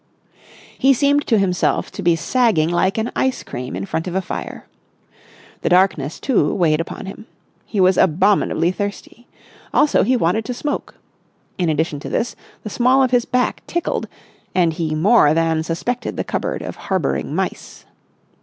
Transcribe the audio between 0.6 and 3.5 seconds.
He seemed to himself to be sagging like an ice